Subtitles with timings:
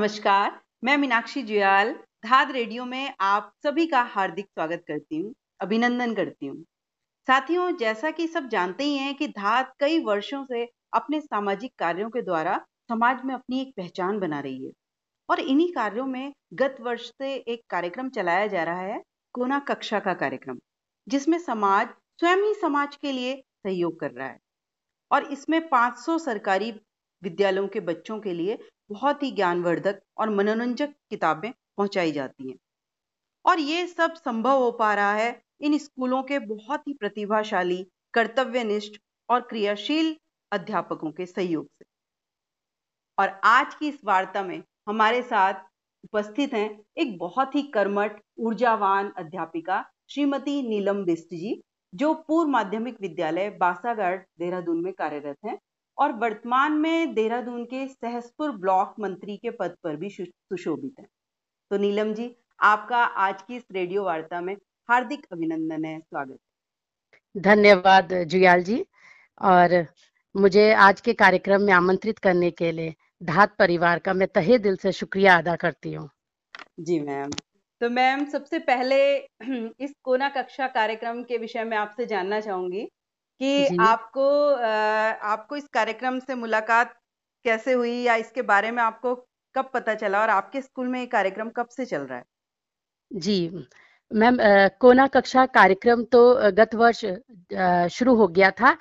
[0.00, 1.92] नमस्कार, मैं मीनाक्षी जुयाल,
[2.24, 6.56] धाद रेडियो में आप सभी का हार्दिक स्वागत करती हूँ, अभिनंदन करती हूँ।
[7.28, 12.08] साथियों, जैसा कि सब जानते ही हैं कि धाद कई वर्षों से अपने सामाजिक कार्यों
[12.10, 12.56] के द्वारा
[12.88, 14.72] समाज में अपनी एक पहचान बना रही है
[15.28, 19.02] और इन्हीं कार्यों में गत वर्ष से एक कार्यक्रम चलाया जा रहा है,
[19.34, 20.58] कोना कक्षा का कार्यक्रम,
[21.08, 21.88] जिसमें समाज,
[22.20, 24.38] स्वयं ही समाज के लिए सहयोग कर रहा है।
[25.10, 26.72] और इसमें 500 सरकारी
[27.22, 28.58] विद्यालयों के बच्चों के लिए
[28.90, 32.58] बहुत ही ज्ञानवर्धक और मनोरंजक किताबें पहुंचाई जाती हैं।
[33.44, 39.00] और ये सब संभव हो पा रहा है इन स्कूलों के बहुत ही प्रतिभाशाली, कर्तव्यनिष्ठ
[39.28, 40.16] और क्रियाशील
[40.52, 41.84] अध्यापकों के सहयोग से।
[43.18, 45.54] और आज की इस वार्ता में हमारे साथ
[46.04, 51.62] उपस्थित हैं एक बहुत ही कर्मठ, ऊर्जावान अध्यापिका श्रीमती नीलम बिस्ट जी,
[51.94, 55.58] जो पूर्व माध्यमिक विद्यालय बासागढ़ देहरादून में कार्यरत हैं।
[56.00, 61.06] और वर्तमान में देहरादून के सहसपुर ब्लॉक मंत्री के पद पर भी सुशोभित है।
[61.70, 64.54] तो नीलम जी आपका आज की इस रेडियो वार्ता में
[64.88, 66.38] हार्दिक अभिनंदन है स्वागत
[67.34, 68.84] धन्यवाद जुयाल जी
[69.40, 69.74] और
[70.34, 74.76] मुझे आज के कार्यक्रम में आमंत्रित करने के लिए धात परिवार का मैं तहे दिल
[74.76, 76.08] से शुक्रिया अदा करती हूँ।
[76.80, 77.30] जी मैम
[77.80, 78.96] तो मैम सबसे पहले
[79.80, 82.88] इस कोना कक्षा कार्यक्रम के विषय में आपसे जानना चाहूँगी।
[83.40, 84.28] कि आपको
[85.26, 86.94] आपको इस कार्यक्रम से मुलाकात
[87.44, 89.14] कैसे हुई या इसके बारे में आपको
[89.54, 92.24] कब पता चला और आपके स्कूल में ये कार्यक्रम कब से चल रहा है?
[93.10, 93.66] जी
[94.10, 94.36] मैम
[94.80, 96.20] कोना कक्षा कार्यक्रम तो
[96.52, 97.04] गत वर्ष
[97.94, 98.76] शुरू हो गया था।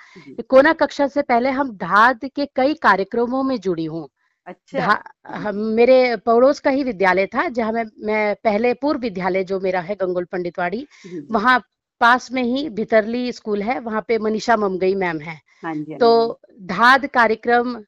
[0.50, 4.08] कोना कक्षा से पहले हम धाद के कई कार्यक्रमों में जुड़ी हूँ।
[4.48, 9.82] अच्छा। मेरे पड़ोस का ही विद्यालय था जहाँ मैं मैं पहले पूर्व विद्यालय जो मेरा
[9.82, 10.86] है गंगोल पंडितवाड़ी
[11.32, 11.60] वहाँ
[12.02, 16.00] पास में ही भितरली स्कूल है वहाँ पे मनीषा ममगई मैम है। हाँ जी, हाँ
[16.00, 17.82] तो धाद कार्यक्रम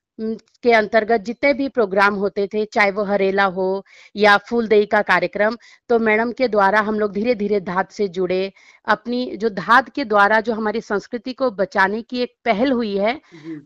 [0.63, 3.83] के अंतर्गत जितने भी प्रोग्राम होते थे चाहे वो हरेला हो
[4.15, 5.55] या फूल दही का कार्यक्रम
[5.89, 8.51] तो मैडम के द्वारा हम लोग धीरे धीरे धाद से जुड़े।
[8.87, 13.19] अपनी जो धाद के द्वारा जो हमारी संस्कृति को बचाने की एक पहल हुई है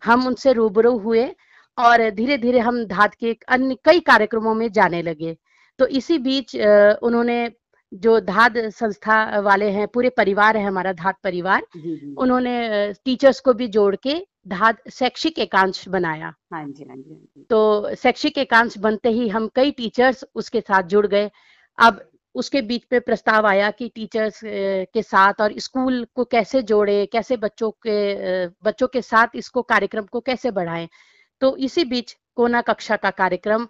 [0.06, 1.27] हम उनसे रूबरू हुए
[1.77, 5.35] और धीरे धीरे हम धाद के अन्य कई कार्यक्रमों में जाने लगे।
[5.79, 7.45] तो इसी बीच उन्होंने
[7.95, 11.66] जो धाद संस्था वाले हैं पूरे परिवार है हमारा धाद परिवार
[12.17, 14.16] उन्होंने टीचर्स को भी जोड़ के
[14.47, 19.47] धाद शैक्षिक एकांश बनाया। हाँ जी हाँ जी हाँ तो शैक्षिक एकांश बनते ही हम
[19.56, 21.29] कई टीचर्स उसके साथ जुड़ गए।
[21.78, 22.03] अब
[22.35, 27.38] उसके बीच में प्रस्ताव आया कि टीचर्स के साथ और स्कूल को कैसे जोड़े कैसे
[27.38, 30.88] बच्चों के बच्चों के साथ इसको कार्यक्रम को कैसे बढ़ाएँ।
[31.41, 33.67] तो इसी बीच कोना कक्षा का कार्यक्रम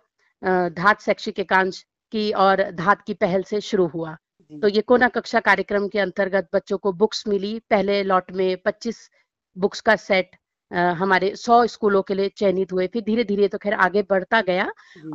[0.72, 4.16] धात शैक्षिक एकांश की और धात की पहल से शुरू हुआ।
[4.52, 9.10] तो ये कोना कक्षा कार्यक्रम के अंतर्गत बच्चों को बुक्स मिली। पहले लॉट में 25
[9.56, 10.36] बुक्स का सेट
[10.72, 14.72] हमारे 100 स्कूलों के लिए चयनित हुए। फिर धीरे धीरे तो खैर आगे बढ़ता गया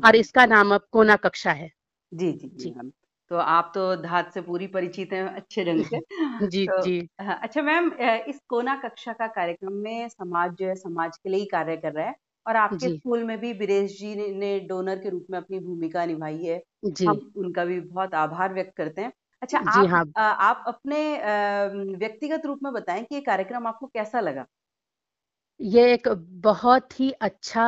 [0.07, 1.71] और इसका नाम अब कोना कक्षा है।
[2.13, 2.91] जी जी जी हम
[3.31, 5.99] तो आप तो धात से पूरी परिचित हैं अच्छे ढंग से।
[6.51, 7.93] जी तो, जी। अच्छा मैम
[8.29, 11.93] इस कोना कक्षा का कार्यक्रम में समाज जो है समाज के लिए ही कार्य कर
[11.93, 12.15] रहा है।
[12.47, 16.05] और आपके स्कूल में भी बीरेश जी ने, ने डोनर के रूप में अपनी भूमिका
[16.07, 19.13] निभाई है। जी। हम उनका भी बहुत आभार व्यक्त करते हैं।
[19.43, 20.99] अच्छा जी आप हाँ। आ, आप अपने
[21.99, 24.47] व्यक्तिगत रूप में बताएँ कि ये कार्यक्रम आपको कैसा लगा?
[25.61, 26.09] ये एक
[26.43, 27.65] बहुत ही अच्छा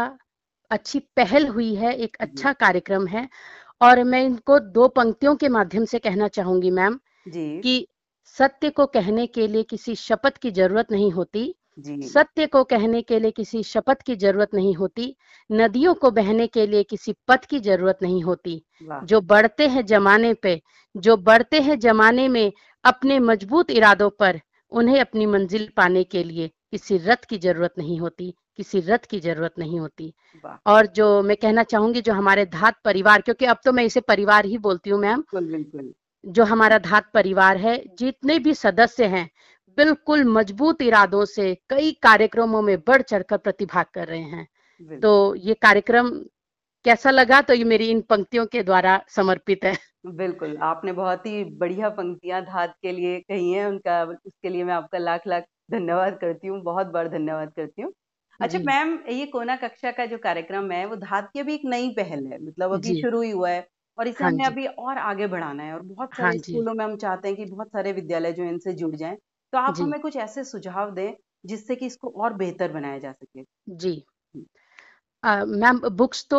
[0.70, 3.28] अच्छी पहल हुई है एक अच्छा कार्यक्रम है।
[3.80, 6.98] और मैं इनको दो पंक्तियों के माध्यम से कहना चाहूँगी मैम
[7.62, 7.86] कि
[8.36, 13.18] सत्य को कहने के लिए किसी शपथ की ज़रूरत नहीं होती। सत्य को कहने के
[13.18, 15.14] लिए किसी शपथ की ज़रूरत नहीं होती
[15.50, 18.62] नदियों को बहने के लिए किसी पथ की ज़रूरत नहीं होती।
[19.04, 20.60] जो बढ़ते हैं जमाने पे
[20.94, 22.52] जो बढ़ते हैं जमाने में
[22.84, 24.40] अपने मज़बूत इरादों पर
[24.72, 29.20] उन्हें अपनी मंजिल पाने के लिए किसी रथ की ज़रूरत नहीं होती किसी रथ की
[29.20, 30.12] ज़रूरत नहीं होती।
[30.66, 34.46] और जो मैं कहना चाहूँगी जो हमारे धात परिवार क्योंकि अब तो मैं इसे परिवार
[34.46, 35.22] ही बोलती हूँ मैम।
[36.24, 39.28] जो हमारा धात परिवार है जितने भी सदस्य हैं
[39.78, 44.46] बिल्कुल मज़बूत इरादों से कई कार्यक्रमों में बढ़ चढ़कर प्रतिभाग कर रहे हैं।
[45.02, 46.10] तो ये कार्यक्रम
[46.84, 47.40] कैसा लगा?
[47.42, 49.76] तो ये मेरी इन पंक्तियों के द्वारा समर्पित है।
[50.08, 54.74] बिल्कुल आपने बहुत ही बढ़िया पंक्तियाँ धात के लिए कही हैं उनका उसके लिए मैं
[54.74, 57.92] आपका लाख लाख धन्यवाद करती हूँ बहुत बार धन्यवाद करती हूँ।
[58.40, 61.88] अच्छा मैम ये कोना कक्षा का जो कार्यक्रम है वो धात की अभी एक नई
[61.96, 63.66] पहल है मतलब अभी शुरू ही हुआ है
[63.98, 66.84] और इसे हाँ हमने अभी और आगे बढ़ाना है और बहुत सारे हाँ स्कूलों में
[66.84, 69.16] हम चाहते हैं कि बहुत सारे विद्यालय जो इनसे जुड़ जाएँ।
[69.52, 71.12] तो आप हमें कुछ ऐसे सुझाव दें
[71.46, 74.04] जिससे कि इसको और बेहतर बनाया जा सके। जी।
[75.24, 76.38] मैम बुक्स तो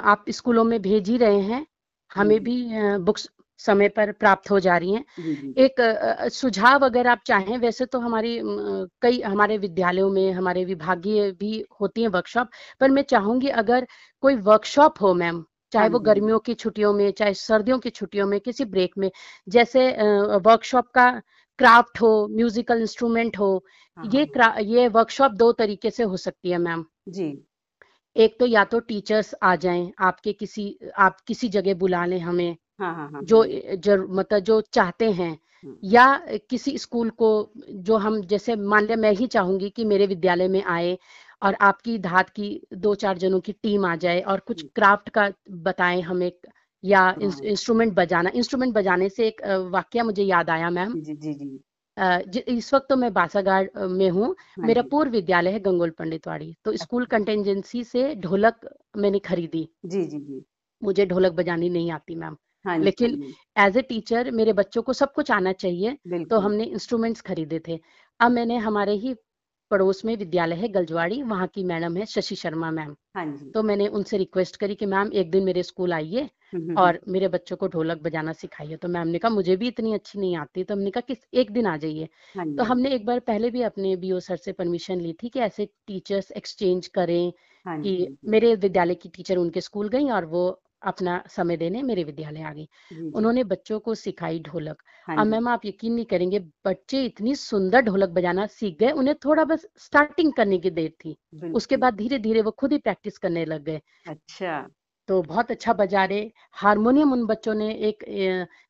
[0.00, 1.66] आप स्कूलों में भेज ही रहे हैं।
[2.10, 2.56] हमें भी
[2.98, 3.28] बुक्स
[3.60, 5.04] समय पर प्राप्त हो जा रही हैं।
[5.58, 5.80] एक
[6.32, 8.40] सुझाव अगर आप चाहें वैसे तो हमारी
[9.02, 13.86] कई हमारे विद्यालयों में हमारे विभागीय भी होती हैं वर्कशॉप पर मैं चाहूँगी अगर
[14.22, 18.40] कोई वर्कशॉप हो मैम चाहे वो गर्मियों की छुट्टियों में चाहे सर्दियों की छुट्टियों में
[18.40, 19.10] किसी ब्रेक में
[19.48, 19.90] जैसे
[20.46, 21.10] वर्कशॉप का
[21.60, 23.64] क्राफ्ट हो म्यूजिकल इंस्ट्रूमेंट हो
[23.96, 27.46] हाँ, ये हाँ। ये वर्कशॉप दो तरीके से हो सकती है मैम जी
[28.16, 32.56] एक तो या तो टीचर्स आ जाएँ आपके किसी आप किसी जगह बुला लें हमें
[32.80, 33.44] हाँ, हाँ, हाँ, जो
[33.76, 36.06] जर, मतलब जो चाहते हैं हम्म। या
[36.50, 40.62] किसी स्कूल को जो हम जैसे मान लिया मैं ही चाहूँगी कि मेरे विद्यालय में
[40.64, 40.98] आए
[41.42, 45.30] और आपकी धात की दो चार जनों की टीम आ जाए और कुछ क्राफ्ट। का
[45.50, 46.30] बताएँ हमें
[46.84, 49.40] या इंस्ट्रूमेंट बजाना। इंस्ट्रूमेंट बजाने से एक
[49.72, 54.34] वाक्य मुझे याद आया मैम जी जी जी इस वक्त तो मैं बासागाड़ में हूँ।
[54.50, 59.68] हाँ मेरा पूर्व विद्यालय है गंगोल पंडितवाड़ी। तो अच्छा। स्कूल कंटेंजेंसी से ढोलक मैंने खरीदी।
[59.86, 60.44] जी जी जी।
[60.82, 65.12] मुझे ढोलक बजानी नहीं आती मैम हाँ लेकिन एज ए टीचर मेरे बच्चों को सब
[65.12, 65.96] कुछ आना चाहिए।
[66.30, 67.78] तो हमने इंस्ट्रूमेंट्स खरीदे थे।
[68.20, 69.14] अब मैंने हमारे ही
[69.70, 73.62] पड़ोस में विद्यालय है गलजवाड़ी वहाँ की मैडम है शशि शर्मा मैम। हाँ जी। तो
[73.62, 77.12] मैंने उनसे रिक्वेस्ट करी कि मैम एक दिन मेरे स्कूल आइए हम्म, हम्म, और हम्म।
[77.12, 80.36] मेरे बच्चों को ढोलक बजाना सिखाइए। तो मैम ने कहा मुझे भी इतनी अच्छी नहीं
[80.36, 83.50] आती। तो हमने कहा कि एक दिन आ जाइए। हाँ तो हमने एक बार पहले
[83.50, 87.32] भी अपने बीओ सर से परमिशन ली थी कि ऐसे टीचर्स एक्सचेंज करें
[87.66, 92.04] हाँ कि मेरे विद्यालय की टीचर उनके स्कूल गई और वो अपना समय देने मेरे
[92.04, 92.68] विद्यालय आ गई।
[93.14, 97.80] उन्होंने बच्चों को सिखाई ढोलक। हाँ अब मैम आप यकीन नहीं करेंगे बच्चे इतनी सुंदर
[97.80, 101.16] ढोलक बजाना सीख गए उन्हें थोड़ा बस स्टार्टिंग करने की देर थी।
[101.54, 104.68] उसके बाद धीरे धीरे वो खुद ही प्रैक्टिस करने लग गए। अच्छा।
[105.08, 108.04] तो बहुत अच्छा बजा रहे। हारमोनियम उन बच्चों ने एक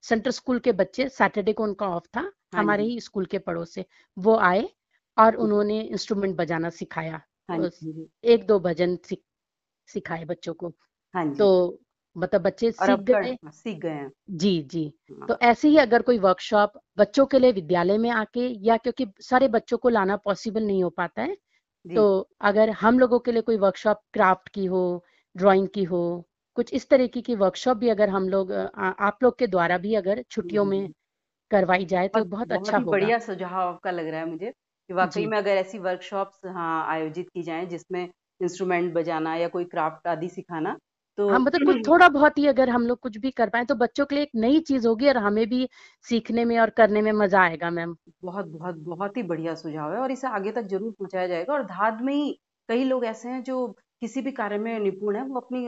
[0.03, 3.75] सेंटर स्कूल के बच्चे सैटरडे को उनका ऑफ़ था हाँ हमारे ही स्कूल के पड़ोस।
[3.75, 3.85] से
[4.17, 4.69] वो आए
[5.17, 7.71] और उन्होंने इंस्ट्रूमेंट बजाना सिखाया। हाँ तो
[8.25, 8.99] एक दो भजन
[9.89, 10.73] सिखाए बच्चों को।
[11.39, 11.79] तो
[12.17, 16.19] मतलब बच्चे सीख गए सीख गए हैं। जी जी। हाँ। तो ऐसे ही अगर कोई
[16.19, 20.83] वर्कशॉप बच्चों के लिए विद्यालय में आके या क्योंकि सारे बच्चों को लाना पॉसिबल नहीं
[20.85, 21.37] हो पाता है
[21.85, 22.05] तो
[22.43, 24.83] अगर हम लोगों के लिए कोई वर्कशॉप क्राफ्ट की हो
[25.37, 26.03] ड्राइंग की हो
[26.57, 30.25] कुछ इस तरीके की वर्कशॉप भी अगर हम लोग आप लोग के द्वारा भी अगर
[30.31, 30.91] छुट्टियों में
[31.51, 34.95] करवाई जाए तो बहुत, बहुत अच्छा होगा। बढ़िया सुझाव आपका लग रहा है मुझे कि
[34.95, 38.03] वाकई में अगर ऐसी वर्कशॉप्स हाँ आयोजित की जाए जिसमें
[38.41, 40.77] इंस्ट्रूमेंट बजाना या कोई क्राफ्ट आदि सिखाना
[41.20, 43.75] तो हाँ मतलब कुछ थोड़ा बहुत ही अगर हम लोग कुछ भी कर पाए तो
[43.76, 45.69] बच्चों के लिए एक नई चीज़ होगी और हमें भी
[46.06, 49.99] सीखने में और करने में मज़ा आएगा मैम। बहुत बहुत बहुत ही बढ़िया सुझाव है
[50.00, 52.32] और इसे आगे तक ज़रूर पहुँचाया जाएगा और धाद में ही
[52.69, 53.67] कई लोग ऐसे हैं जो
[54.02, 55.67] किसी भी कार्य में निपुण है वो अपनी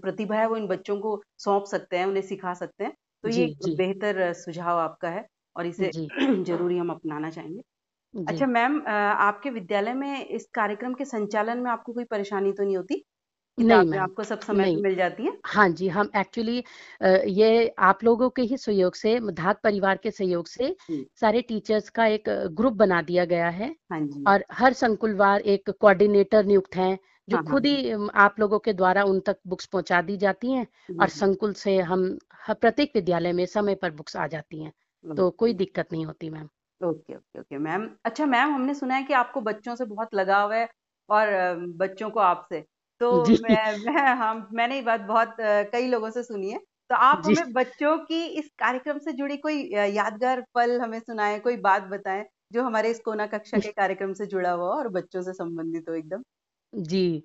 [0.00, 2.92] प्रतिभा है वो इन बच्चों को सौंप सकते हैं उन्हें सिखा सकते हैं।
[3.24, 5.92] तो ये बेहतर सुझाव आपका है और इसे
[6.44, 7.62] ज़रूरी हम अपनाना चाहेंगे।
[8.14, 12.76] अच्छा मैम आपके विद्यालय में इस कार्यक्रम के संचालन में आपको कोई परेशानी तो नहीं
[12.76, 13.02] होती?
[13.58, 15.36] नहीं मैम आपको सब समय मिल जाती है?
[15.46, 16.62] हाँ जी हम एक्चुअली
[17.32, 20.74] ये आप लोगों के ही सहयोग से धात परिवार के सहयोग से
[21.20, 25.70] सारे टीचर्स का एक ग्रुप बना दिया गया है हाँ जी। और हर संकुलवार एक
[25.70, 26.98] कोऑर्डिनेटर नियुक्त हैं
[27.28, 30.52] जो हाँ, हाँ खुद ही। आप लोगों के द्वारा उन तक बुक्स पहुँचा दी जाती
[30.52, 30.66] हैं
[31.00, 32.08] और संकुल से हम
[32.50, 34.72] प्रत्येक विद्यालय में समय पर बुक्स आ जाती हैं।
[35.04, 36.48] तो कोई दिक्कत नहीं होती ma'am.
[36.80, 37.58] Okay okay okay.
[37.58, 40.68] Ma'am अच्छा मैम हमने सुना है कि आपको बच्चों से बहुत लगाव है
[41.08, 41.28] और
[41.76, 42.64] बच्चों को आपसे।
[43.00, 45.36] तो मैं मैं हाँ मैंने ये बात बहुत
[45.72, 46.58] कई लोगों से सुनी है।
[46.90, 51.56] तो आप हमें बच्चों की इस कार्यक्रम से जुड़ी कोई यादगार पल हमें सुनाएँ कोई
[51.60, 55.32] बात बताएँ जो हमारे इस कोना कक्षा के कार्यक्रम से जुड़ा हुआ और बच्चों से
[55.34, 56.22] संबंधित हो एकदम?
[56.74, 57.22] जी।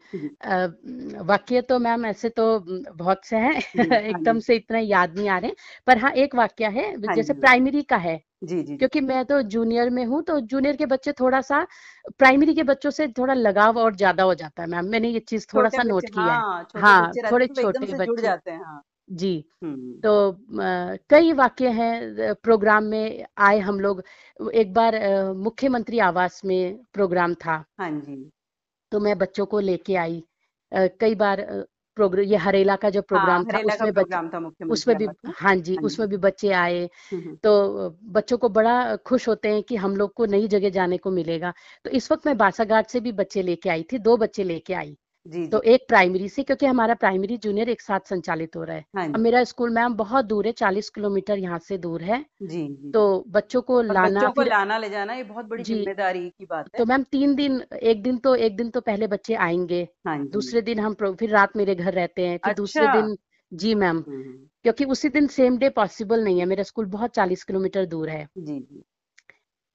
[1.24, 2.46] वाक्य तो मैम ऐसे तो
[2.94, 3.54] बहुत से हैं
[4.00, 5.52] हाँ एकदम से इतना याद नहीं आ रहे
[5.88, 9.42] पर हाँ एक वाक्य है हाँ जैसे प्राइमरी का है जी जी क्योंकि मैं तो
[9.42, 11.66] जूनियर में हूँ तो जूनियर के बच्चे थोड़ा सा
[12.20, 15.48] प्राइमरी के बच्चों से थोड़ा लगाव और ज़्यादा हो जाता है मैम मैंने ये चीज़
[15.54, 19.46] थोड़ा सा नोट किया है। हाँ थोड़े छोटे बच्चे। जाते हैं हाँ। जी।
[20.04, 24.04] तो आ, कई वाक्य हैं प्रोग्राम में आए हम लोग
[24.54, 25.00] एक बार
[25.38, 28.32] मुख्यमंत्री आवास में प्रोग्राम था। हाँ जी।
[28.92, 30.24] तो मैं बच्चों को लेके आई।
[30.72, 31.46] कई बार
[31.96, 35.06] प्रोग्राम ये हरेला का जो प्रोग्राम हाँ, था उसमें बच्चे उसमें भी
[35.40, 36.90] हाँ। जी हाँ उसमें भी बच्चे आए।
[37.44, 41.12] तो बच्चों को बड़ा खुश होते हैं कि हम लोग को नई जगह जाने को
[41.12, 41.54] मिलेगा।
[41.86, 44.98] तो इस वक्त मैं बासाघाट से भी बच्चे लेके आई थी दो बच्चे लेके आई।
[45.30, 48.86] जी, तो एक प्राइमरी से क्योंकि हमारा प्राइमरी जूनियर एक साथ संचालित हो रहा है।
[48.96, 52.68] हाँ अब मेरा स्कूल मैम बहुत दूर है चालीस किलोमीटर यहाँ से दूर है। जी,
[52.68, 56.46] जी। तो बच्चों को लाना बच्चों को लाना ले जाना ये बहुत बड़ी ज़िम्मेदारी की
[56.46, 59.88] बात है। तो मैम तीन दिन एक दिन तो एक दिन तो पहले बच्चे आएँगे
[60.08, 63.18] हाँ दूसरे दिन हम फिर रात मेरे घर रहते हैं फिर दूसरे अच्छा। दिन
[63.52, 67.12] जी मैम हम्म, हम्म। क्योंकि उसी दिन सेम डे पॉसिबल नहीं है मेरा स्कूल बहुत
[67.12, 68.84] चालीस किलोमीटर दूर है। जी जी।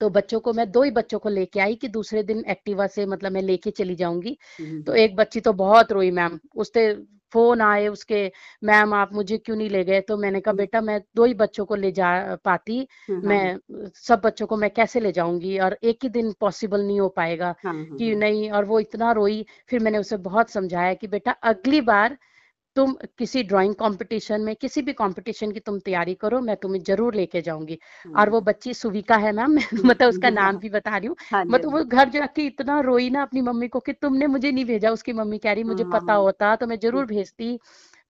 [0.01, 3.07] तो बच्चों को मैं दो ही बच्चों को लेके आई कि दूसरे दिन एक्टिवा से
[3.07, 4.37] मतलब मैं लेके चली जाऊँगी।
[4.87, 6.93] तो एक बच्ची तो बहुत रोई मैम। उससे
[7.33, 8.31] फ़ोन आए उसके
[8.65, 10.01] मैम आप मुझे क्यों नहीं ले गए?
[10.01, 12.11] तो मैंने कहा बेटा मैं दो ही बच्चों को ले जा
[12.45, 12.87] पाती।
[13.25, 13.57] मैं
[13.97, 15.59] सब बच्चों को मैं कैसे ले जाऊँगी?
[15.59, 19.81] और एक ही दिन पॉसिबल नहीं हो पाएगा कि नहीं। और वो इतना रोई। फिर
[19.81, 22.17] मैंने उसे बहुत समझाया कि बेटा अगली बार
[22.77, 27.15] तुम किसी ड्राइंग कंपटीशन में किसी भी कंपटीशन की तुम तैयारी करो मैं तुम्हें ज़रूर
[27.15, 27.79] लेके जाऊँगी।
[28.15, 31.73] और वो बच्ची सुविका है मैम मतलब उसका नाम भी बता रही हूँ। हाँ मतलब
[31.73, 35.13] वो घर जाके इतना रोई ना अपनी मम्मी को कि तुमने मुझे नहीं भेजा उसकी
[35.15, 37.59] मम्मी कह रही मुझे पता होता तो मैं ज़रूर भेजती।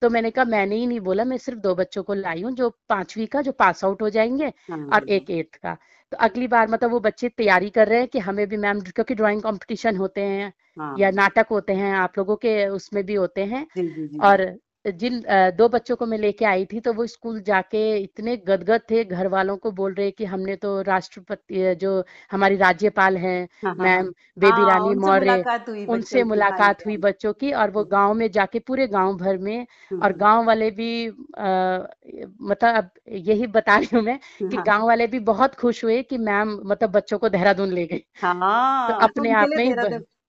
[0.05, 2.69] तो मैंने कहा मैंने ही नहीं बोला मैं सिर्फ़ दो बच्चों को लाई हूँ जो
[2.89, 4.53] पांचवी का जो पास आउट हो जाएँगे
[4.93, 5.77] और एक एट्थ का
[6.13, 9.15] तो अगली बार मतलब वो बच्चे तैयारी कर रहे हैं कि हमें भी मैम क्योंकि
[9.15, 13.45] ड्राइंग कंपटीशन होते हैं हाँ। या नाटक होते हैं आप लोगों के उसमें भी होते
[13.45, 13.67] हैं.
[14.21, 15.23] और जिन
[15.57, 19.27] दो बच्चों को मैं लेके आई थी तो वो स्कूल जाके इतने गदगद थे घर
[19.27, 24.13] वालों को बोल रहे कि हमने तो राष्ट्रपति जो हमारी राज्यपाल हैं हाँ, हाँ, मैम
[24.39, 25.47] बेबी हाँ, रानी मौर्य
[25.89, 29.67] उनसे मुलाकात हुई बच्चों की और वो गाँव में जाके पूरे गाँव भर में
[30.03, 34.19] और। गाँव वाले भी मतलब अब यही बता रही हूँ मैं
[34.51, 38.05] कि गाँव वाले भी बहुत खुश हुए कि मैम मतलब बच्चों को देहरादून ले गई।
[38.87, 39.73] तो अपने आप में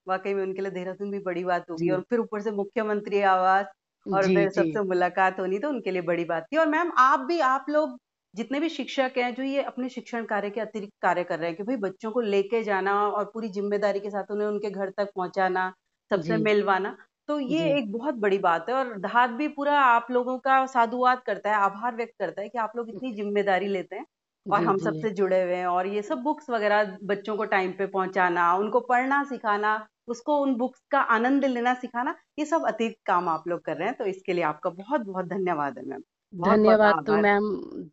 [0.08, 3.66] वाकई में उनके लिए देहरादून भी बड़ी बात होगी और फिर ऊपर से मुख्यमंत्री आवास
[4.08, 7.40] और फिर सबसे मुलाकात होनी तो उनके लिए बड़ी बात थी। और मैम आप भी
[7.42, 7.98] आप लोग
[8.34, 11.58] जितने भी शिक्षक हैं जो ये अपने शिक्षण कार्य के अतिरिक्त कार्य कर रहे हैं
[11.58, 15.12] कि भाई बच्चों को लेके जाना और पूरी ज़िम्मेदारी के साथ उन्हें उनके घर तक
[15.16, 15.74] पहुंचाना
[16.12, 16.96] सबसे मिलवाना
[17.30, 21.22] तो ये एक बहुत बड़ी बात है और धात भी पूरा आप लोगों का साधुवाद
[21.26, 24.06] करता है आभार व्यक्त करता है कि आप लोग इतनी ज़िम्मेदारी लेते हैं
[24.46, 27.86] और हम सबसे जुड़े हुए हैं और ये सब बुक्स वगैरह बच्चों को टाइम पे
[27.88, 29.76] पहुंचाना उनको पढ़ना सिखाना
[30.08, 33.88] उसको उन बुक्स का आनंद लेना सिखाना ये सब अतिरिक्त काम आप लोग कर रहे
[33.88, 36.02] हैं तो इसके लिए आपका बहुत बहुत धन्यवाद है मैम।
[36.34, 37.46] धन्यवाद तो मैम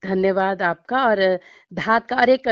[0.04, 1.19] धन्यवाद आपका और
[1.73, 2.49] धात का और एक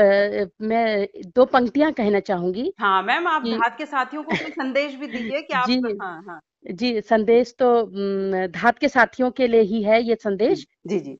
[0.63, 5.07] मैं दो पंक्तियाँ कहना चाहूँगी। हाँ मैम आप धात के साथियों को कोई संदेश भी
[5.07, 6.41] दीजिए कि आप जी। हाँ हाँ।
[6.71, 7.67] जी संदेश तो
[8.49, 11.17] धात के साथियों के लिए ही है ये संदेश। जी जी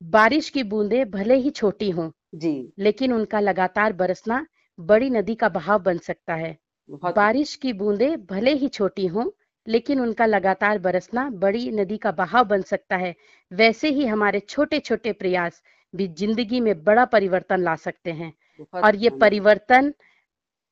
[0.00, 4.46] बारिश की बूंदे भले ही छोटी हों जी। लेकिन उनका लगातार बरसना
[4.78, 6.56] बड़ी नदी का बहाव बन सकता है।
[6.92, 9.24] बारिश की बूंदे भले ही छोटी हों
[9.66, 13.14] लेकिन उनका लगातार बरसना बड़ी नदी का बहाव बन सकता है।
[13.52, 15.62] वैसे ही हमारे छोटे छोटे प्रयास
[15.94, 18.32] भी ज़िंदगी में बड़ा परिवर्तन ला सकते हैं।
[18.74, 19.92] और ये परिवर्तन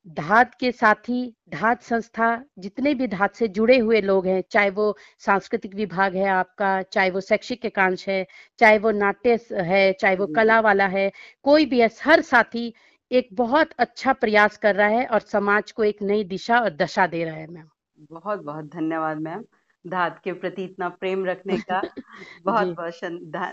[0.07, 4.95] धात के साथी धात संस्था जितने भी धात से जुड़े हुए लोग हैं चाहे वो
[5.19, 8.25] सांस्कृतिक विभाग है आपका चाहे वो शैक्षिक एकांश है
[8.59, 11.11] चाहे वो नाट्य है चाहे वो कला वाला है
[11.43, 12.73] कोई भी है हर साथी
[13.11, 17.07] एक बहुत अच्छा प्रयास कर रहा है और समाज को एक नई दिशा और दशा
[17.07, 17.69] दे रहा है मैम।
[18.11, 19.43] बहुत बहुत धन्यवाद मैम।
[19.85, 21.81] धात के प्रति इतना प्रेम रखने का
[22.45, 22.93] बहुत बहुत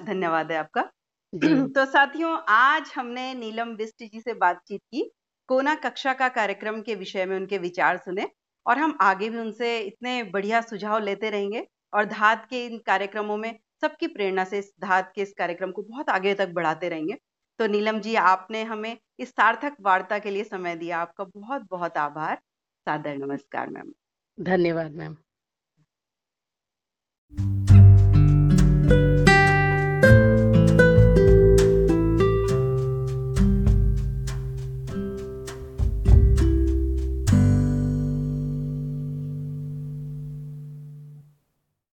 [0.06, 0.82] धन्यवाद है आपका।
[1.74, 5.02] तो साथियों आज हमने नीलम बिस्ट जी से बातचीत की
[5.48, 8.28] कोना कक्षा का कार्यक्रम के विषय में उनके विचार सुने
[8.66, 13.36] और हम आगे भी उनसे इतने बढ़िया सुझाव लेते रहेंगे और धात के इन कार्यक्रमों
[13.36, 17.16] में सबकी प्रेरणा से इस धात के इस कार्यक्रम को बहुत आगे तक बढ़ाते रहेंगे।
[17.58, 21.96] तो नीलम जी, आपने हमें इस सार्थक वार्ता के लिए समय दिया। आपका बहुत बहुत
[21.96, 22.36] आभार।
[22.84, 23.92] सादर नमस्कार, मैम।
[24.40, 25.16] धन्यवाद, मैम।